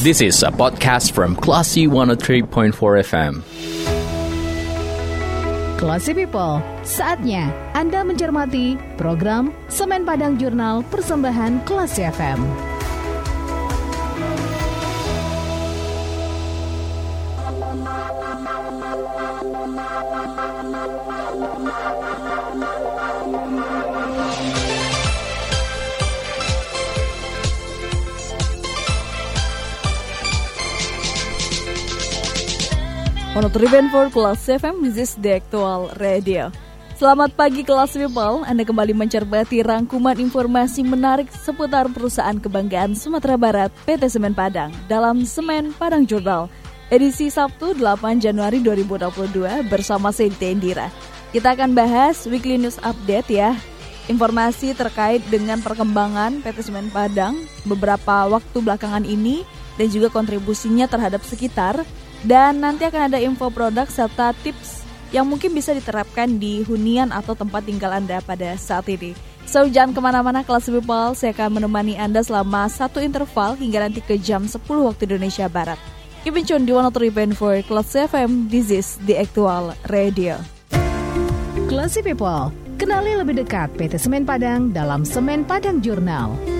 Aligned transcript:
This 0.00 0.24
is 0.24 0.40
a 0.40 0.48
podcast 0.48 1.12
from 1.12 1.36
Classy 1.36 1.84
103.4 1.84 2.72
FM. 3.04 3.44
Classy 5.76 6.16
People, 6.16 6.64
saatnya 6.80 7.52
Anda 7.76 8.00
mencermati 8.00 8.80
program 8.96 9.52
Semen 9.68 10.08
Padang 10.08 10.40
Jurnal 10.40 10.80
Persembahan 10.88 11.68
Classy 11.68 12.08
FM. 12.08 12.69
Monotriben 33.40 33.88
for 33.88 34.12
Kelas 34.12 34.44
FM, 34.52 34.84
this 34.84 35.00
is 35.00 35.12
the 35.16 35.40
actual 35.40 35.88
radio. 35.96 36.52
Selamat 36.92 37.32
pagi 37.32 37.64
kelas 37.64 37.96
people, 37.96 38.44
Anda 38.44 38.68
kembali 38.68 38.92
mencermati 38.92 39.64
rangkuman 39.64 40.20
informasi 40.20 40.84
menarik 40.84 41.32
seputar 41.32 41.88
perusahaan 41.88 42.36
kebanggaan 42.36 42.92
Sumatera 42.92 43.40
Barat 43.40 43.72
PT 43.88 44.12
Semen 44.12 44.36
Padang 44.36 44.68
dalam 44.92 45.24
Semen 45.24 45.72
Padang 45.72 46.04
Journal 46.04 46.52
edisi 46.92 47.32
Sabtu 47.32 47.72
8 47.80 48.20
Januari 48.20 48.60
2022 48.60 49.72
bersama 49.72 50.12
Sinti 50.12 50.52
Indira. 50.52 50.92
Kita 51.32 51.56
akan 51.56 51.72
bahas 51.72 52.28
weekly 52.28 52.60
news 52.60 52.76
update 52.84 53.32
ya, 53.32 53.56
informasi 54.12 54.76
terkait 54.76 55.24
dengan 55.32 55.64
perkembangan 55.64 56.44
PT 56.44 56.68
Semen 56.68 56.92
Padang 56.92 57.40
beberapa 57.64 58.28
waktu 58.28 58.60
belakangan 58.60 59.08
ini 59.08 59.48
dan 59.80 59.88
juga 59.88 60.12
kontribusinya 60.12 60.84
terhadap 60.84 61.24
sekitar 61.24 61.80
dan 62.24 62.60
nanti 62.60 62.84
akan 62.84 63.12
ada 63.12 63.18
info 63.20 63.48
produk 63.48 63.88
serta 63.88 64.36
tips 64.44 64.84
yang 65.10 65.26
mungkin 65.26 65.50
bisa 65.50 65.74
diterapkan 65.74 66.38
di 66.38 66.62
hunian 66.62 67.10
atau 67.10 67.34
tempat 67.34 67.66
tinggal 67.66 67.90
Anda 67.90 68.22
pada 68.22 68.54
saat 68.54 68.86
ini. 68.86 69.14
So, 69.50 69.66
jangan 69.66 69.90
ke 69.90 70.00
mana-mana 70.04 70.46
kelas 70.46 70.70
people, 70.70 71.18
saya 71.18 71.34
akan 71.34 71.58
menemani 71.58 71.98
Anda 71.98 72.22
selama 72.22 72.70
satu 72.70 73.02
interval 73.02 73.58
hingga 73.58 73.82
nanti 73.82 73.98
ke 73.98 74.14
jam 74.14 74.46
10 74.46 74.62
waktu 74.62 75.10
Indonesia 75.10 75.50
Barat. 75.50 75.80
Keep 76.22 76.36
in 76.36 76.44
tune 76.46 76.64
di 76.68 76.72
103.4 76.76 77.66
Kelas 77.66 77.90
FM, 77.96 78.52
this 78.52 78.68
is 78.68 79.00
the 79.08 79.18
actual 79.18 79.74
radio. 79.90 80.38
Classy 81.66 82.04
People, 82.04 82.52
kenali 82.78 83.16
lebih 83.16 83.42
dekat 83.42 83.72
PT 83.74 83.96
Semen 83.98 84.28
Padang 84.28 84.70
dalam 84.70 85.02
Semen 85.02 85.42
Padang 85.42 85.80
Jurnal. 85.80 86.59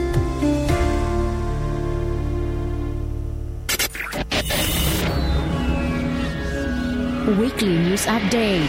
Weekly 7.27 7.77
News 7.77 8.07
Update. 8.07 8.65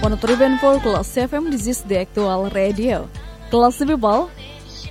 Monotriben 0.00 0.58
for 0.62 0.78
Kelas 0.78 1.10
FM, 1.18 1.50
this 1.50 1.66
is 1.66 1.82
the 1.82 1.98
actual 2.06 2.46
radio. 2.54 3.10
Kelas 3.50 3.82
people, 3.82 4.30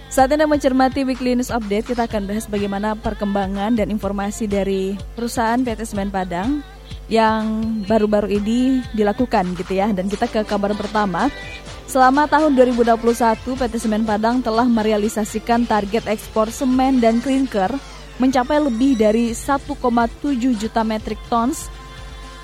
saat 0.09 0.33
Anda 0.33 0.49
mencermati 0.49 1.05
Weekly 1.05 1.37
News 1.37 1.53
Update, 1.53 1.93
kita 1.93 2.09
akan 2.09 2.25
bahas 2.25 2.49
bagaimana 2.49 2.97
perkembangan 2.97 3.77
dan 3.77 3.93
informasi 3.93 4.49
dari 4.49 4.97
perusahaan 5.13 5.61
PT 5.61 5.85
Semen 5.85 6.09
Padang 6.09 6.65
yang 7.13 7.61
baru-baru 7.85 8.41
ini 8.41 8.81
dilakukan 8.97 9.53
gitu 9.53 9.77
ya. 9.77 9.93
Dan 9.93 10.09
kita 10.09 10.25
ke 10.25 10.41
kabar 10.49 10.73
pertama. 10.73 11.29
Selama 11.85 12.25
tahun 12.25 12.57
2021, 12.57 12.97
PT 13.53 13.73
Semen 13.77 14.01
Padang 14.01 14.41
telah 14.41 14.65
merealisasikan 14.65 15.69
target 15.69 16.09
ekspor 16.09 16.49
semen 16.49 16.97
dan 16.97 17.21
klinker 17.21 17.69
mencapai 18.17 18.57
lebih 18.61 18.97
dari 18.97 19.29
1,7 19.31 19.77
juta 20.57 20.81
metrik 20.81 21.21
tons 21.29 21.69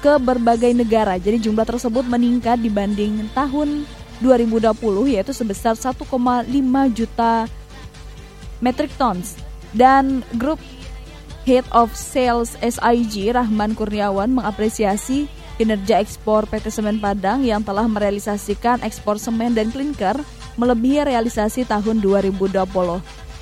ke 0.06 0.22
berbagai 0.22 0.70
negara. 0.70 1.18
Jadi 1.18 1.50
jumlah 1.50 1.66
tersebut 1.66 2.06
meningkat 2.06 2.62
dibanding 2.62 3.26
tahun 3.34 3.90
2020 4.24 4.72
yaitu 5.12 5.34
sebesar 5.36 5.76
1,5 5.76 6.08
juta 6.96 7.50
metric 8.66 8.90
tons. 8.98 9.38
Dan 9.78 10.26
grup 10.42 10.58
Head 11.46 11.70
of 11.70 11.94
Sales 11.94 12.58
SIG 12.58 13.30
Rahman 13.30 13.78
Kurniawan 13.78 14.34
mengapresiasi 14.34 15.30
kinerja 15.62 16.02
ekspor 16.02 16.50
PT 16.50 16.74
Semen 16.74 16.98
Padang 16.98 17.46
yang 17.46 17.62
telah 17.62 17.86
merealisasikan 17.86 18.82
ekspor 18.82 19.22
semen 19.22 19.54
dan 19.54 19.70
klinker 19.70 20.18
melebihi 20.58 21.06
realisasi 21.06 21.70
tahun 21.70 22.02
2020. 22.02 22.66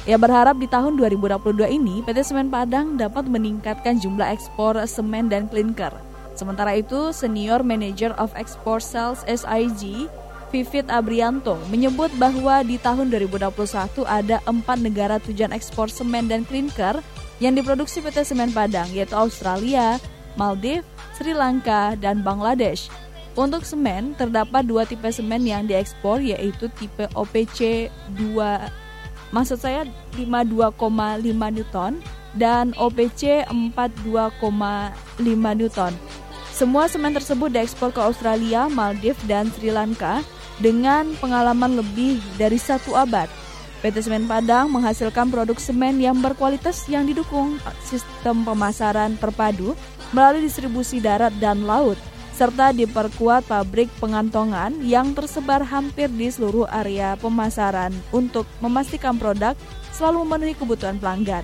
Ia 0.03 0.19
berharap 0.19 0.59
di 0.59 0.67
tahun 0.67 1.00
2022 1.00 1.63
ini 1.79 2.03
PT 2.03 2.28
Semen 2.28 2.51
Padang 2.51 3.00
dapat 3.00 3.23
meningkatkan 3.23 4.03
jumlah 4.03 4.35
ekspor 4.35 4.75
semen 4.84 5.31
dan 5.31 5.47
klinker. 5.47 5.95
Sementara 6.35 6.75
itu, 6.75 7.16
Senior 7.16 7.63
Manager 7.63 8.11
of 8.19 8.35
Export 8.35 8.84
Sales 8.84 9.23
SIG, 9.29 10.11
Vivit 10.53 10.86
Abrianto, 10.94 11.58
menyebut 11.74 12.14
bahwa 12.22 12.62
di 12.62 12.78
tahun 12.78 13.09
2021 13.09 14.06
ada 14.06 14.38
empat 14.46 14.78
negara 14.86 15.18
tujuan 15.18 15.50
ekspor 15.50 15.90
semen 15.90 16.30
dan 16.30 16.46
klinker 16.46 17.02
yang 17.41 17.58
diproduksi 17.58 18.06
PT 18.06 18.22
Semen 18.22 18.53
Padang, 18.53 18.86
yaitu 18.94 19.18
Australia, 19.18 19.97
Maldives, 20.38 20.86
Sri 21.18 21.34
Lanka, 21.34 21.97
dan 21.97 22.22
Bangladesh. 22.22 22.86
Untuk 23.34 23.66
semen, 23.66 24.14
terdapat 24.14 24.69
dua 24.69 24.86
tipe 24.86 25.09
semen 25.09 25.41
yang 25.41 25.66
diekspor, 25.66 26.22
yaitu 26.22 26.70
tipe 26.78 27.09
OPC 27.18 27.90
2, 28.14 29.34
maksud 29.34 29.58
saya 29.58 29.90
52,5 30.14 30.78
Newton, 31.34 31.97
dan 32.38 32.78
OPC 32.78 33.41
42,5 33.50 34.38
Newton. 35.58 35.94
Semua 36.53 36.85
semen 36.85 37.18
tersebut 37.18 37.50
diekspor 37.50 37.90
ke 37.90 37.97
Australia, 37.97 38.70
Maldives, 38.70 39.18
dan 39.25 39.50
Sri 39.58 39.74
Lanka 39.74 40.22
dengan 40.63 41.12
pengalaman 41.19 41.84
lebih 41.84 42.24
dari 42.40 42.56
satu 42.56 42.96
abad. 42.96 43.28
PT 43.84 44.07
Semen 44.07 44.31
Padang 44.31 44.72
menghasilkan 44.72 45.28
produk 45.28 45.59
semen 45.59 46.00
yang 46.00 46.16
berkualitas 46.24 46.88
yang 46.88 47.03
didukung 47.03 47.59
sistem 47.84 48.47
pemasaran 48.47 49.19
terpadu 49.19 49.75
melalui 50.16 50.47
distribusi 50.47 51.03
darat 51.03 51.35
dan 51.44 51.68
laut, 51.68 52.00
serta 52.31 52.72
diperkuat 52.72 53.44
pabrik 53.44 53.91
pengantongan 54.00 54.72
yang 54.79 55.12
tersebar 55.12 55.68
hampir 55.68 56.07
di 56.07 56.31
seluruh 56.31 56.63
area 56.72 57.19
pemasaran 57.19 57.91
untuk 58.16 58.47
memastikan 58.63 59.19
produk 59.19 59.52
selalu 59.91 60.23
memenuhi 60.23 60.56
kebutuhan 60.56 60.96
pelanggan. 60.96 61.44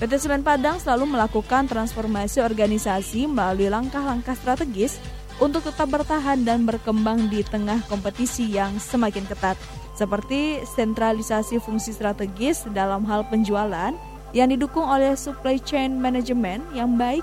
PT 0.00 0.24
Semen 0.24 0.42
Padang 0.42 0.80
selalu 0.80 1.06
melakukan 1.06 1.70
transformasi 1.70 2.40
organisasi 2.42 3.30
melalui 3.30 3.68
langkah-langkah 3.70 4.34
strategis 4.34 4.98
untuk 5.42 5.66
tetap 5.66 5.90
bertahan 5.90 6.46
dan 6.46 6.62
berkembang 6.62 7.26
di 7.26 7.42
tengah 7.42 7.82
kompetisi 7.90 8.46
yang 8.54 8.78
semakin 8.78 9.26
ketat, 9.26 9.58
seperti 9.98 10.62
sentralisasi 10.66 11.58
fungsi 11.58 11.94
strategis 11.94 12.66
dalam 12.70 13.02
hal 13.06 13.26
penjualan 13.26 13.94
yang 14.34 14.48
didukung 14.50 14.86
oleh 14.86 15.14
supply 15.14 15.58
chain 15.62 15.98
management 15.98 16.62
yang 16.74 16.98
baik, 16.98 17.22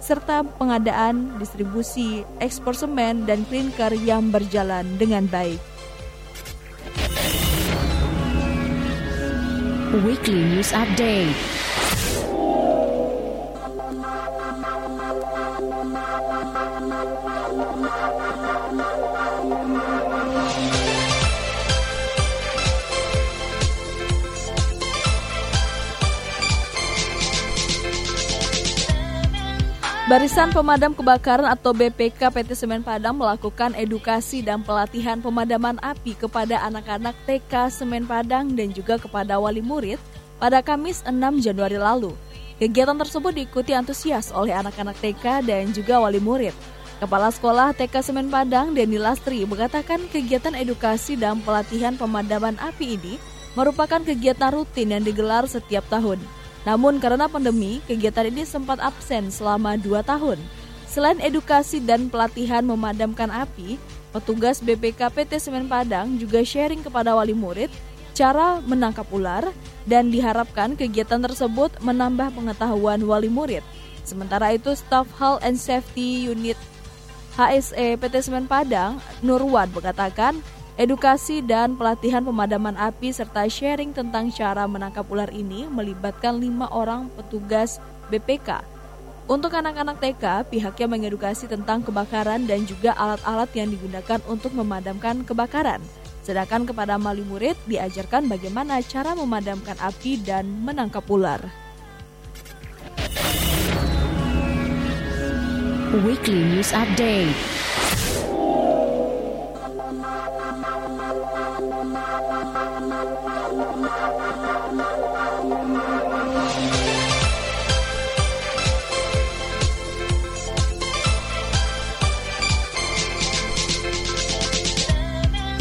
serta 0.00 0.44
pengadaan 0.60 1.36
distribusi 1.40 2.24
ekspor 2.40 2.76
semen 2.76 3.24
dan 3.24 3.44
klinker 3.48 3.92
yang 4.04 4.28
berjalan 4.28 4.84
dengan 5.00 5.24
baik. 5.28 5.60
Weekly 10.04 10.44
News 10.52 10.76
Update. 10.76 11.55
Barisan 30.06 30.54
Pemadam 30.54 30.94
Kebakaran 30.94 31.50
atau 31.50 31.74
BPK 31.74 32.30
PT 32.30 32.54
Semen 32.54 32.78
Padang 32.78 33.18
melakukan 33.18 33.74
edukasi 33.74 34.38
dan 34.38 34.62
pelatihan 34.62 35.18
pemadaman 35.18 35.82
api 35.82 36.14
kepada 36.14 36.62
anak-anak 36.62 37.10
TK 37.26 37.66
Semen 37.74 38.06
Padang 38.06 38.54
dan 38.54 38.70
juga 38.70 39.02
kepada 39.02 39.34
wali 39.42 39.58
murid 39.58 39.98
pada 40.38 40.62
Kamis 40.62 41.02
6 41.02 41.42
Januari 41.42 41.74
lalu. 41.74 42.14
Kegiatan 42.62 42.94
tersebut 42.94 43.34
diikuti 43.34 43.74
antusias 43.74 44.30
oleh 44.30 44.54
anak-anak 44.54 44.94
TK 45.02 45.42
dan 45.42 45.74
juga 45.74 45.98
wali 45.98 46.22
murid. 46.22 46.54
Kepala 47.02 47.34
Sekolah 47.34 47.74
TK 47.74 47.98
Semen 48.06 48.30
Padang, 48.30 48.78
Deni 48.78 49.02
Lastri, 49.02 49.42
mengatakan 49.42 50.06
kegiatan 50.14 50.54
edukasi 50.54 51.18
dan 51.18 51.42
pelatihan 51.42 51.98
pemadaman 51.98 52.54
api 52.62 52.94
ini 52.94 53.18
merupakan 53.58 53.98
kegiatan 53.98 54.54
rutin 54.54 54.94
yang 54.94 55.02
digelar 55.02 55.50
setiap 55.50 55.82
tahun. 55.90 56.22
Namun 56.66 56.98
karena 56.98 57.30
pandemi, 57.30 57.78
kegiatan 57.86 58.26
ini 58.26 58.42
sempat 58.42 58.82
absen 58.82 59.30
selama 59.30 59.78
dua 59.78 60.02
tahun. 60.02 60.36
Selain 60.90 61.22
edukasi 61.22 61.78
dan 61.78 62.10
pelatihan 62.10 62.66
memadamkan 62.66 63.30
api, 63.30 63.78
petugas 64.10 64.58
BPK 64.58 65.06
PT 65.14 65.38
Semen 65.38 65.70
Padang 65.70 66.18
juga 66.18 66.42
sharing 66.42 66.82
kepada 66.82 67.14
wali 67.14 67.32
murid 67.36 67.70
cara 68.16 68.64
menangkap 68.64 69.04
ular 69.12 69.44
dan 69.84 70.08
diharapkan 70.08 70.72
kegiatan 70.74 71.20
tersebut 71.20 71.70
menambah 71.84 72.32
pengetahuan 72.34 72.98
wali 73.04 73.28
murid. 73.30 73.62
Sementara 74.02 74.56
itu, 74.56 74.72
staf 74.72 75.06
Health 75.20 75.44
and 75.44 75.60
Safety 75.60 76.26
Unit 76.26 76.56
HSE 77.36 78.00
PT 78.00 78.14
Semen 78.24 78.48
Padang, 78.48 78.96
Nurwan 79.20 79.68
mengatakan, 79.76 80.40
edukasi 80.76 81.40
dan 81.40 81.74
pelatihan 81.74 82.20
pemadaman 82.20 82.76
api 82.76 83.08
serta 83.08 83.48
sharing 83.48 83.96
tentang 83.96 84.28
cara 84.28 84.68
menangkap 84.68 85.08
ular 85.08 85.32
ini 85.32 85.64
melibatkan 85.68 86.36
lima 86.36 86.68
orang 86.68 87.08
petugas 87.16 87.80
BPK. 88.12 88.60
Untuk 89.26 89.50
anak-anak 89.58 89.98
TK, 89.98 90.46
pihaknya 90.54 90.86
mengedukasi 90.86 91.50
tentang 91.50 91.82
kebakaran 91.82 92.46
dan 92.46 92.62
juga 92.62 92.94
alat-alat 92.94 93.50
yang 93.58 93.74
digunakan 93.74 94.22
untuk 94.30 94.54
memadamkan 94.54 95.26
kebakaran. 95.26 95.82
Sedangkan 96.22 96.62
kepada 96.62 96.94
mali 96.94 97.26
murid 97.26 97.58
diajarkan 97.66 98.30
bagaimana 98.30 98.78
cara 98.86 99.18
memadamkan 99.18 99.74
api 99.82 100.22
dan 100.22 100.46
menangkap 100.62 101.02
ular. 101.10 101.42
Weekly 106.06 106.42
News 106.54 106.70
Update. 106.70 107.55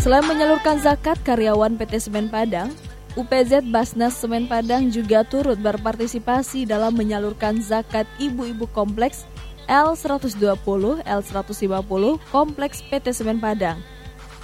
Selain 0.05 0.21
menyalurkan 0.21 0.77
zakat 0.77 1.17
karyawan 1.25 1.81
PT 1.81 1.97
Semen 1.97 2.29
Padang, 2.29 2.69
UPZ 3.17 3.65
Basnas 3.73 4.13
Semen 4.13 4.45
Padang 4.45 4.93
juga 4.93 5.25
turut 5.25 5.57
berpartisipasi 5.57 6.69
dalam 6.69 6.93
menyalurkan 6.93 7.57
zakat 7.57 8.05
ibu-ibu 8.21 8.69
kompleks 8.69 9.25
L120, 9.65 11.01
L150 11.09 12.21
Kompleks 12.29 12.85
PT 12.85 13.17
Semen 13.17 13.41
Padang. 13.41 13.81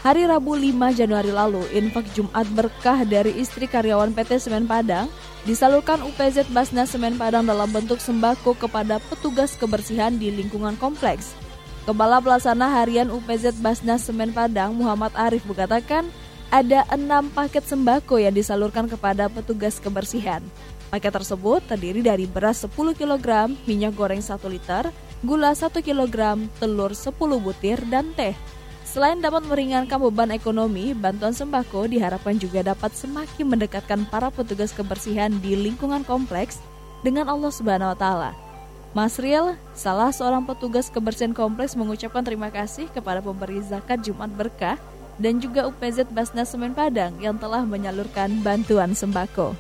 Hari 0.02 0.26
Rabu 0.26 0.58
5 0.58 0.98
Januari 0.98 1.30
lalu, 1.30 1.62
infak 1.78 2.10
Jumat 2.18 2.50
berkah 2.58 3.06
dari 3.06 3.38
istri 3.38 3.70
karyawan 3.70 4.18
PT 4.18 4.42
Semen 4.42 4.66
Padang 4.66 5.14
disalurkan 5.46 6.02
UPZ 6.02 6.50
Basnas 6.50 6.90
Semen 6.90 7.22
Padang 7.22 7.46
dalam 7.46 7.70
bentuk 7.70 8.02
sembako 8.02 8.58
kepada 8.58 8.98
petugas 9.14 9.54
kebersihan 9.54 10.18
di 10.18 10.34
lingkungan 10.34 10.74
kompleks. 10.82 11.38
Kepala 11.82 12.22
Pelaksana 12.22 12.70
Harian 12.78 13.10
UPZ 13.10 13.58
Basnas 13.58 14.06
Semen 14.06 14.30
Padang 14.30 14.78
Muhammad 14.78 15.10
Arif 15.18 15.42
mengatakan 15.50 16.06
ada 16.54 16.86
enam 16.94 17.26
paket 17.34 17.66
sembako 17.66 18.22
yang 18.22 18.38
disalurkan 18.38 18.86
kepada 18.86 19.26
petugas 19.34 19.82
kebersihan. 19.82 20.46
Paket 20.94 21.10
tersebut 21.10 21.66
terdiri 21.66 22.06
dari 22.06 22.30
beras 22.30 22.62
10 22.62 22.94
kg, 22.94 23.50
minyak 23.66 23.98
goreng 23.98 24.22
1 24.22 24.38
liter, 24.46 24.94
gula 25.26 25.58
1 25.58 25.74
kg, 25.82 26.38
telur 26.62 26.94
10 26.94 27.18
butir, 27.42 27.82
dan 27.90 28.14
teh. 28.14 28.38
Selain 28.86 29.18
dapat 29.18 29.42
meringankan 29.50 29.98
beban 29.98 30.30
ekonomi, 30.36 30.94
bantuan 30.94 31.34
sembako 31.34 31.90
diharapkan 31.90 32.38
juga 32.38 32.62
dapat 32.62 32.94
semakin 32.94 33.58
mendekatkan 33.58 34.06
para 34.06 34.30
petugas 34.30 34.70
kebersihan 34.70 35.34
di 35.42 35.58
lingkungan 35.58 36.06
kompleks 36.06 36.62
dengan 37.02 37.26
Allah 37.26 37.50
Subhanahu 37.50 37.96
wa 37.96 37.98
taala. 37.98 38.51
Mas 38.92 39.16
Riel, 39.16 39.56
salah 39.72 40.12
seorang 40.12 40.44
petugas 40.44 40.92
kebersihan 40.92 41.32
kompleks 41.32 41.80
mengucapkan 41.80 42.28
terima 42.28 42.52
kasih 42.52 42.92
kepada 42.92 43.24
pemberi 43.24 43.64
zakat 43.64 44.04
Jumat 44.04 44.28
Berkah 44.36 44.76
dan 45.16 45.40
juga 45.40 45.64
UPZ 45.64 46.12
Basnas 46.12 46.52
Semen 46.52 46.76
Padang 46.76 47.16
yang 47.24 47.40
telah 47.40 47.64
menyalurkan 47.64 48.44
bantuan 48.44 48.92
sembako. 48.92 49.56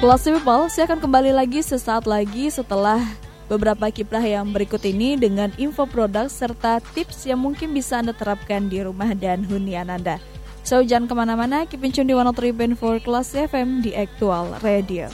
Plus 0.00 0.24
People, 0.24 0.72
saya 0.72 0.88
akan 0.88 1.04
kembali 1.04 1.36
lagi 1.36 1.60
sesaat 1.60 2.08
lagi 2.08 2.48
setelah 2.48 3.04
beberapa 3.52 3.92
kiprah 3.92 4.24
yang 4.24 4.48
berikut 4.48 4.80
ini 4.88 5.20
dengan 5.20 5.52
info 5.60 5.84
produk 5.84 6.32
serta 6.32 6.80
tips 6.96 7.28
yang 7.28 7.44
mungkin 7.44 7.76
bisa 7.76 8.00
Anda 8.00 8.16
terapkan 8.16 8.72
di 8.72 8.80
rumah 8.80 9.12
dan 9.12 9.44
hunian 9.44 9.92
Anda. 9.92 10.39
So 10.62 10.84
jangan 10.84 11.08
ke 11.08 11.14
mana-mana, 11.16 11.64
keep 11.66 11.82
in 11.82 11.90
tune 11.90 12.08
di 12.08 12.14
103.4 12.14 13.02
Kelas 13.02 13.28
FM 13.32 13.80
di 13.80 13.96
Aktual 13.96 14.54
Radio. 14.60 15.08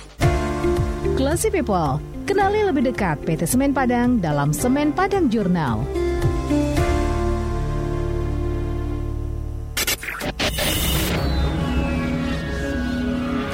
Classy 1.16 1.48
People, 1.48 2.02
kenali 2.28 2.60
lebih 2.66 2.92
dekat 2.92 3.22
PT 3.24 3.48
Semen 3.48 3.72
Padang 3.72 4.20
dalam 4.20 4.52
Semen 4.52 4.92
Padang 4.92 5.32
Jurnal. 5.32 5.86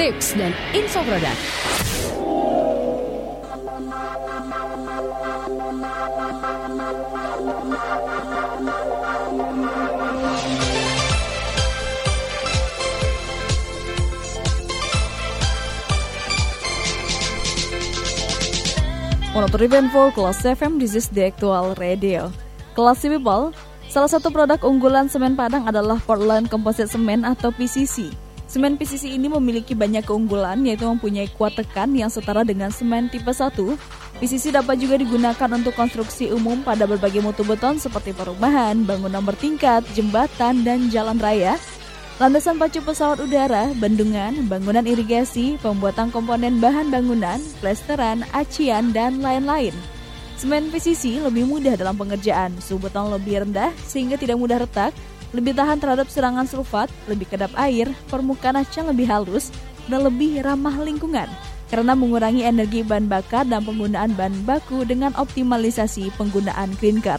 Tips 0.00 0.34
dan 0.34 0.50
info 0.74 0.98
produk. 1.06 1.36
Monotriben 19.32 19.88
for 19.88 20.12
Kelas 20.12 20.44
FM, 20.44 20.76
this 20.76 20.92
is 20.92 21.08
the 21.08 21.32
actual 21.32 21.72
radio. 21.80 22.28
Kelas 22.76 23.00
People, 23.00 23.56
salah 23.88 24.04
satu 24.04 24.28
produk 24.28 24.60
unggulan 24.60 25.08
semen 25.08 25.32
Padang 25.32 25.64
adalah 25.64 25.96
Portland 26.04 26.52
Composite 26.52 26.92
Cement 26.92 27.24
atau 27.24 27.48
PCC. 27.48 28.12
Semen 28.44 28.76
PCC 28.76 29.16
ini 29.16 29.32
memiliki 29.32 29.72
banyak 29.72 30.04
keunggulan 30.04 30.60
yaitu 30.68 30.84
mempunyai 30.84 31.32
kuat 31.32 31.56
tekan 31.56 31.96
yang 31.96 32.12
setara 32.12 32.44
dengan 32.44 32.68
semen 32.68 33.08
tipe 33.08 33.32
1. 33.32 33.56
PCC 34.20 34.52
dapat 34.52 34.76
juga 34.76 35.00
digunakan 35.00 35.48
untuk 35.56 35.72
konstruksi 35.80 36.28
umum 36.28 36.60
pada 36.60 36.84
berbagai 36.84 37.24
mutu 37.24 37.40
beton 37.40 37.80
seperti 37.80 38.12
perumahan, 38.12 38.84
bangunan 38.84 39.24
bertingkat, 39.24 39.80
jembatan, 39.96 40.60
dan 40.60 40.92
jalan 40.92 41.16
raya, 41.16 41.56
landasan 42.22 42.54
pacu 42.54 42.78
pesawat 42.86 43.18
udara, 43.18 43.74
bendungan, 43.82 44.46
bangunan 44.46 44.86
irigasi, 44.86 45.58
pembuatan 45.58 46.06
komponen 46.14 46.62
bahan 46.62 46.86
bangunan, 46.86 47.42
plesteran, 47.58 48.22
acian, 48.30 48.94
dan 48.94 49.18
lain-lain. 49.18 49.74
Semen 50.38 50.70
PCC 50.70 51.18
lebih 51.18 51.50
mudah 51.50 51.74
dalam 51.74 51.98
pengerjaan, 51.98 52.54
suhu 52.62 52.78
beton 52.78 53.10
lebih 53.10 53.42
rendah 53.42 53.74
sehingga 53.82 54.14
tidak 54.14 54.38
mudah 54.38 54.62
retak, 54.62 54.94
lebih 55.34 55.50
tahan 55.50 55.82
terhadap 55.82 56.06
serangan 56.06 56.46
sulfat, 56.46 56.86
lebih 57.10 57.26
kedap 57.26 57.50
air, 57.58 57.90
permukaan 58.06 58.54
acan 58.54 58.94
lebih 58.94 59.10
halus, 59.10 59.50
dan 59.90 60.06
lebih 60.06 60.46
ramah 60.46 60.78
lingkungan 60.78 61.26
karena 61.74 61.98
mengurangi 61.98 62.46
energi 62.46 62.86
bahan 62.86 63.10
bakar 63.10 63.50
dan 63.50 63.66
penggunaan 63.66 64.14
bahan 64.14 64.46
baku 64.46 64.86
dengan 64.86 65.10
optimalisasi 65.18 66.14
penggunaan 66.14 66.70
clinker. 66.78 67.18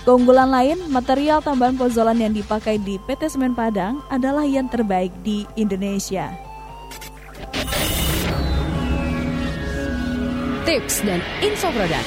Keunggulan 0.00 0.48
lain, 0.48 0.80
material 0.88 1.44
tambahan 1.44 1.76
pozolan 1.76 2.16
yang 2.16 2.32
dipakai 2.32 2.80
di 2.80 2.96
PT 3.04 3.36
Semen 3.36 3.52
Padang 3.52 4.00
adalah 4.08 4.48
yang 4.48 4.64
terbaik 4.64 5.12
di 5.20 5.44
Indonesia. 5.60 6.32
Tips 10.64 11.04
dan 11.04 11.20
info 11.44 11.68
produk. 11.68 12.04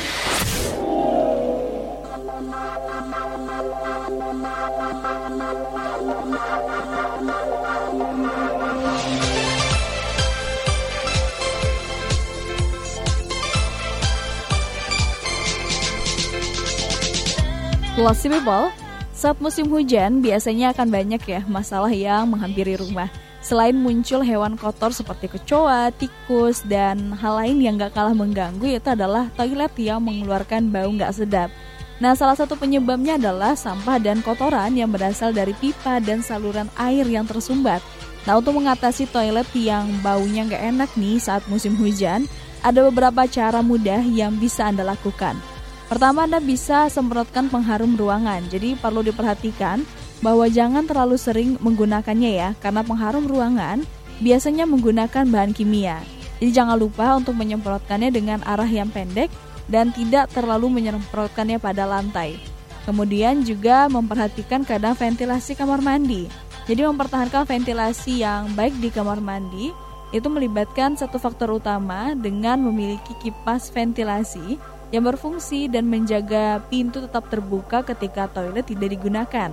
Classy 17.94 18.26
People, 18.26 18.74
saat 19.14 19.38
musim 19.38 19.70
hujan 19.70 20.18
biasanya 20.26 20.74
akan 20.74 20.90
banyak 20.90 21.22
ya 21.30 21.46
masalah 21.46 21.94
yang 21.94 22.26
menghampiri 22.26 22.74
rumah. 22.74 23.06
Selain 23.38 23.78
muncul 23.78 24.26
hewan 24.26 24.58
kotor 24.58 24.90
seperti 24.90 25.30
kecoa, 25.30 25.94
tikus, 25.94 26.66
dan 26.66 27.14
hal 27.14 27.38
lain 27.38 27.62
yang 27.62 27.78
gak 27.78 27.94
kalah 27.94 28.18
mengganggu 28.18 28.66
yaitu 28.66 28.98
adalah 28.98 29.30
toilet 29.38 29.70
yang 29.78 30.02
mengeluarkan 30.02 30.74
bau 30.74 30.90
gak 30.98 31.14
sedap. 31.14 31.54
Nah, 32.02 32.18
salah 32.18 32.34
satu 32.34 32.58
penyebabnya 32.58 33.22
adalah 33.22 33.54
sampah 33.54 34.02
dan 34.02 34.26
kotoran 34.26 34.74
yang 34.74 34.90
berasal 34.90 35.30
dari 35.30 35.54
pipa 35.54 36.02
dan 36.02 36.26
saluran 36.26 36.74
air 36.82 37.06
yang 37.06 37.30
tersumbat. 37.30 37.86
Nah, 38.26 38.42
untuk 38.42 38.58
mengatasi 38.58 39.06
toilet 39.14 39.46
yang 39.54 39.86
baunya 40.02 40.50
gak 40.50 40.66
enak 40.66 40.90
nih 40.98 41.22
saat 41.22 41.46
musim 41.46 41.78
hujan, 41.78 42.26
ada 42.66 42.90
beberapa 42.90 43.30
cara 43.30 43.62
mudah 43.62 44.02
yang 44.02 44.34
bisa 44.42 44.66
Anda 44.66 44.82
lakukan. 44.82 45.53
Pertama, 45.92 46.26
Anda 46.26 46.40
bisa 46.40 46.88
semprotkan 46.88 47.52
pengharum 47.52 47.94
ruangan. 48.00 48.48
Jadi 48.50 48.80
perlu 48.80 49.04
diperhatikan 49.06 49.84
bahwa 50.24 50.48
jangan 50.48 50.88
terlalu 50.88 51.20
sering 51.20 51.60
menggunakannya 51.60 52.32
ya, 52.34 52.50
karena 52.64 52.82
pengharum 52.82 53.28
ruangan 53.28 53.84
biasanya 54.24 54.64
menggunakan 54.64 55.28
bahan 55.28 55.52
kimia. 55.52 56.00
Jadi 56.40 56.52
jangan 56.52 56.76
lupa 56.80 57.16
untuk 57.20 57.36
menyemprotkannya 57.40 58.12
dengan 58.12 58.40
arah 58.44 58.68
yang 58.68 58.92
pendek 58.92 59.32
dan 59.72 59.96
tidak 59.96 60.28
terlalu 60.32 60.68
menyemprotkannya 60.68 61.60
pada 61.60 61.88
lantai. 61.88 62.36
Kemudian 62.84 63.48
juga 63.48 63.88
memperhatikan 63.88 64.68
keadaan 64.68 64.96
ventilasi 64.96 65.56
kamar 65.56 65.80
mandi. 65.80 66.28
Jadi 66.68 66.84
mempertahankan 66.84 67.48
ventilasi 67.48 68.24
yang 68.24 68.52
baik 68.56 68.76
di 68.80 68.92
kamar 68.92 69.24
mandi 69.24 69.72
itu 70.12 70.28
melibatkan 70.28 70.94
satu 71.00 71.18
faktor 71.18 71.58
utama 71.58 72.12
dengan 72.14 72.60
memiliki 72.60 73.16
kipas 73.24 73.72
ventilasi 73.72 74.60
yang 74.94 75.10
berfungsi 75.10 75.66
dan 75.74 75.90
menjaga 75.90 76.62
pintu 76.70 77.02
tetap 77.02 77.26
terbuka 77.34 77.82
ketika 77.82 78.30
toilet 78.30 78.70
tidak 78.70 78.94
digunakan. 78.94 79.50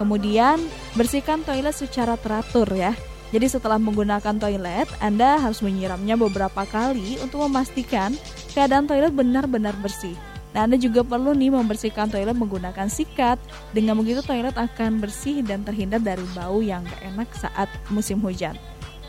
Kemudian, 0.00 0.56
bersihkan 0.96 1.44
toilet 1.44 1.76
secara 1.76 2.16
teratur 2.16 2.64
ya. 2.72 2.96
Jadi 3.30 3.46
setelah 3.46 3.76
menggunakan 3.76 4.40
toilet, 4.40 4.88
Anda 4.98 5.36
harus 5.36 5.60
menyiramnya 5.60 6.16
beberapa 6.16 6.64
kali 6.64 7.20
untuk 7.20 7.44
memastikan 7.44 8.16
keadaan 8.56 8.88
toilet 8.88 9.12
benar-benar 9.12 9.76
bersih. 9.84 10.16
Nah, 10.56 10.66
Anda 10.66 10.80
juga 10.80 11.06
perlu 11.06 11.36
nih 11.36 11.54
membersihkan 11.54 12.10
toilet 12.10 12.34
menggunakan 12.34 12.88
sikat. 12.90 13.38
Dengan 13.70 14.00
begitu 14.00 14.24
toilet 14.24 14.56
akan 14.56 14.98
bersih 14.98 15.46
dan 15.46 15.62
terhindar 15.62 16.02
dari 16.02 16.24
bau 16.34 16.58
yang 16.58 16.82
gak 16.88 17.02
enak 17.06 17.28
saat 17.36 17.68
musim 17.92 18.18
hujan. 18.18 18.56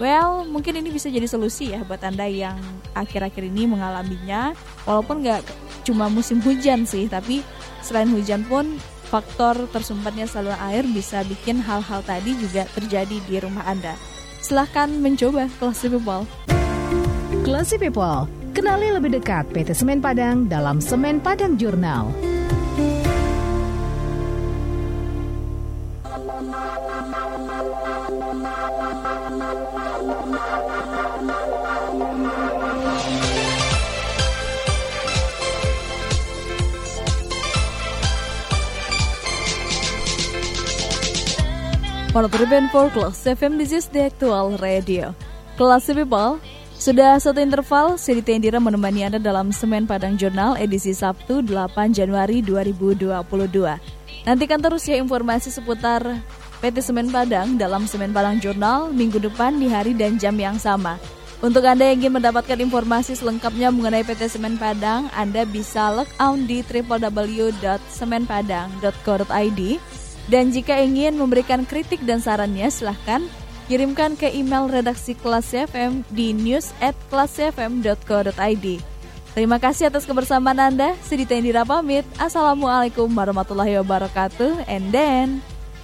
Well, 0.02 0.50
mungkin 0.50 0.82
ini 0.82 0.90
bisa 0.90 1.14
jadi 1.14 1.30
solusi 1.30 1.78
ya 1.78 1.86
buat 1.86 2.02
Anda 2.02 2.26
yang 2.26 2.58
akhir-akhir 2.98 3.54
ini 3.54 3.70
mengalaminya. 3.70 4.58
Walaupun 4.90 5.22
nggak 5.22 5.46
cuma 5.86 6.10
musim 6.10 6.42
hujan 6.42 6.90
sih, 6.90 7.06
tapi 7.06 7.46
selain 7.86 8.10
hujan 8.10 8.42
pun 8.50 8.82
faktor 9.14 9.70
tersumbatnya 9.70 10.26
saluran 10.26 10.58
air 10.74 10.90
bisa 10.90 11.22
bikin 11.30 11.62
hal-hal 11.62 12.02
tadi 12.02 12.34
juga 12.34 12.66
terjadi 12.74 13.14
di 13.30 13.36
rumah 13.38 13.62
Anda. 13.70 13.94
Silahkan 14.42 14.90
mencoba 14.90 15.46
Classy 15.62 15.86
People. 15.86 16.26
Classy 17.46 17.78
People, 17.78 18.26
kenali 18.58 18.90
lebih 18.90 19.22
dekat 19.22 19.54
PT 19.54 19.78
Semen 19.78 20.02
Padang 20.02 20.50
dalam 20.50 20.82
Semen 20.82 21.22
Padang 21.22 21.62
Jurnal. 21.62 22.10
For 28.32 28.40
for 42.72 42.88
Class 42.96 43.28
FM, 43.28 43.60
this 43.60 43.76
is 43.76 43.92
the 43.92 44.08
actual 44.08 44.56
radio. 44.64 45.12
Kelas 45.60 45.92
People, 45.92 46.40
sudah 46.80 47.20
satu 47.20 47.44
interval, 47.44 48.00
Siti 48.00 48.24
Tendira 48.24 48.64
menemani 48.64 49.12
Anda 49.12 49.20
dalam 49.20 49.52
Semen 49.52 49.84
Padang 49.84 50.16
Jurnal 50.16 50.56
edisi 50.56 50.96
Sabtu 50.96 51.44
8 51.44 51.92
Januari 51.92 52.40
2022. 52.40 53.12
Nantikan 54.24 54.64
terus 54.64 54.88
ya 54.88 54.96
informasi 54.96 55.52
seputar 55.52 56.24
PT 56.62 56.86
Semen 56.86 57.10
Padang 57.10 57.58
dalam 57.58 57.90
Semen 57.90 58.14
Padang 58.14 58.38
Jurnal 58.38 58.94
minggu 58.94 59.18
depan 59.18 59.58
di 59.58 59.66
hari 59.66 59.98
dan 59.98 60.22
jam 60.22 60.38
yang 60.38 60.62
sama. 60.62 61.02
Untuk 61.42 61.66
Anda 61.66 61.90
yang 61.90 62.06
ingin 62.06 62.22
mendapatkan 62.22 62.62
informasi 62.62 63.18
selengkapnya 63.18 63.74
mengenai 63.74 64.06
PT 64.06 64.38
Semen 64.38 64.62
Padang, 64.62 65.10
Anda 65.18 65.42
bisa 65.42 65.90
log 65.90 66.06
on 66.22 66.46
di 66.46 66.62
www.semenpadang.co.id 66.62 69.62
dan 70.30 70.54
jika 70.54 70.78
ingin 70.78 71.18
memberikan 71.18 71.66
kritik 71.66 72.06
dan 72.06 72.22
sarannya, 72.22 72.70
silahkan 72.70 73.26
kirimkan 73.66 74.14
ke 74.14 74.30
email 74.30 74.70
redaksi 74.70 75.18
kelas 75.18 75.58
FM 75.58 76.06
di 76.14 76.38
news 76.38 76.70
at. 76.78 76.94
Terima 79.32 79.64
kasih 79.64 79.88
atas 79.88 80.04
kebersamaan 80.04 80.60
Anda. 80.60 80.92
Sedita 81.02 81.34
Indira 81.34 81.64
pamit. 81.64 82.04
Assalamualaikum 82.20 83.08
warahmatullahi 83.08 83.80
wabarakatuh. 83.80 84.68
And 84.68 84.92
then, 84.92 85.40